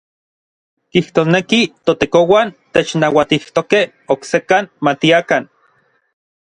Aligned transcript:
Kijtosneki 0.95 1.59
ToTekouan 1.89 2.53
technauatijtokej 2.79 3.85
oksekan 4.17 4.63
matiakan. 4.89 5.43